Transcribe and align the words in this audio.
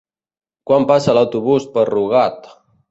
Quan 0.71 0.89
passa 0.93 1.17
l'autobús 1.19 1.69
per 1.77 1.87
Rugat? 1.95 2.53